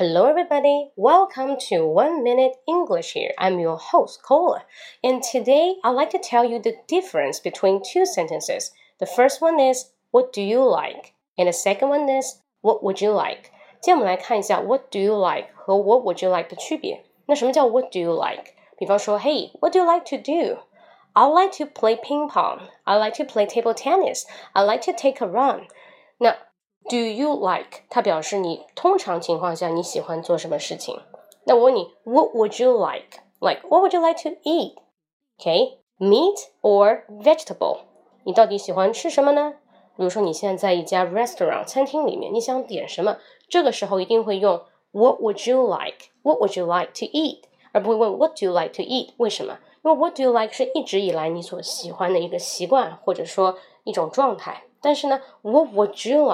[0.00, 0.92] Hello, everybody.
[0.96, 3.32] Welcome to One Minute English here.
[3.36, 4.64] I'm your host, Cola.
[5.04, 8.72] And today I'd like to tell you the difference between two sentences.
[8.98, 11.12] The first one is, What do you like?
[11.36, 13.50] And the second one is, What would you like?
[13.82, 17.04] 今天我们来看一下 What do you like 和 What would you like 的区别。
[17.26, 18.54] 那什么叫 What do you like？
[18.78, 20.60] 比方说，Hey, what do you like to do?
[21.12, 22.70] I like to play ping pong.
[22.84, 24.22] I like to play table tennis.
[24.54, 25.66] I like to take a run.
[26.16, 26.38] 那
[26.88, 27.82] Do you like？
[27.88, 31.00] 它表示你通常情况下你喜欢做什么事情。
[31.44, 33.20] 那我问你，What would you like?
[33.38, 34.74] Like what would you like to eat?
[35.38, 37.78] Okay, meat or vegetable？
[38.24, 39.54] 你到底喜欢吃什么呢？
[39.96, 43.18] 比如说你现在在一家 restaurant 餐厅里面，你想点什么？
[43.48, 46.10] 这个时候一定会用 What would you like?
[46.22, 47.42] What would you like to eat？
[47.72, 49.10] 而不会问 What do you like to eat？
[49.18, 49.58] 为什么？
[49.82, 54.64] 因为 What do you like 是一直以来你所喜欢的一个习惯或者说一种状态。
[54.82, 56.26] 但是呢，What would you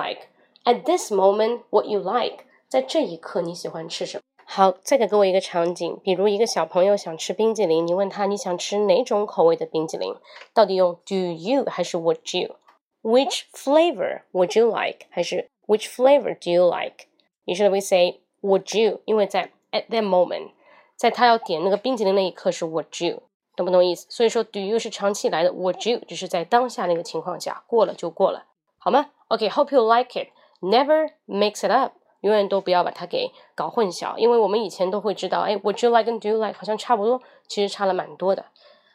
[0.63, 2.45] At this moment, what you like？
[2.69, 4.21] 在这一刻你喜欢吃什么？
[4.45, 10.15] 好，再给各位一个场景，比如一个小朋友想吃冰激凌，你问他你想吃哪种口味的冰激凌？
[10.53, 15.07] 到底用 Do you 还是 Would you？Which flavor would you like？
[15.09, 19.01] 还是 Which flavor do you like？Usually we say Would you？
[19.05, 20.51] 因为在 at that moment，
[20.95, 23.23] 在他要点那个冰激凌那一刻是 Would you？
[23.55, 24.05] 懂不懂意思？
[24.09, 28.45] 所以说 Do you 是长期来的，Would you 只是在当下那个情况下过了就过了，
[28.77, 30.27] 好吗？OK，hope you like it。
[30.61, 38.45] Never mix it up，永远都不要把它给搞混淆，因为我们以前都会知道，哎，Would you like 跟 Do you like 好像差不多，其实差了蛮多的。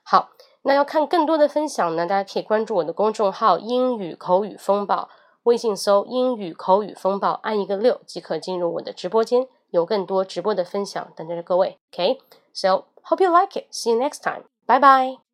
[0.05, 0.31] 好，
[0.63, 5.09] 那要看更多的分享呢，大家可以关注我的公众号“英语口语风暴”，
[5.43, 11.79] 微信搜“英语口语风暴”，按一个六即可进入我的直播间，有更多直播的分享等着各位。
[11.93, 13.67] OK，so hope you like it.
[13.73, 14.45] See you next time.
[14.67, 15.26] Bye bye.